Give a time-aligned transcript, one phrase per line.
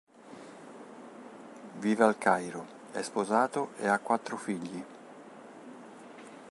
[1.77, 4.83] Vive al Cairo, è sposato e ha quattro figli.